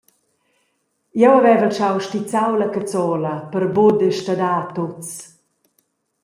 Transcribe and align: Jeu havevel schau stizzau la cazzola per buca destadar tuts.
Jeu 1.21 1.33
havevel 1.35 1.71
schau 1.75 1.97
stizzau 2.05 2.51
la 2.57 2.67
cazzola 2.73 3.33
per 3.51 3.63
buca 3.75 3.99
destadar 4.01 4.63
tuts. 4.75 5.09